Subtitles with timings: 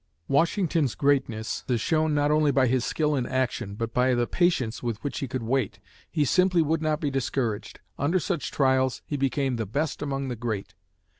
[0.27, 4.81] Washington's greatness is shown not only by his skill in action, but by the patience
[4.81, 5.77] with which he could wait.
[6.09, 7.79] He simply would not be discouraged.
[7.99, 10.73] Under such trials, he became "the best among the great."